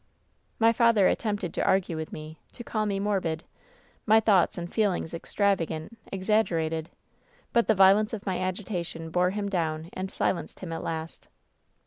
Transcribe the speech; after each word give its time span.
"My 0.57 0.73
father 0.73 1.07
attempted 1.07 1.53
to 1.53 1.63
argue 1.63 1.95
with 1.95 2.11
me, 2.11 2.39
to 2.53 2.63
call 2.63 2.87
me 2.87 2.99
morbid, 2.99 3.43
my 4.07 4.19
thoughts 4.19 4.57
and 4.57 4.73
feelings 4.73 5.13
extravagant, 5.13 5.95
exagger 6.11 6.59
ated; 6.59 6.89
but 7.53 7.67
the 7.67 7.75
violence 7.75 8.11
of 8.11 8.25
my 8.25 8.39
agitation 8.39 9.11
bore 9.11 9.29
him 9.29 9.47
down 9.47 9.91
and 9.93 10.09
silenced 10.09 10.61
him 10.61 10.73
at 10.73 10.81
last. 10.81 11.27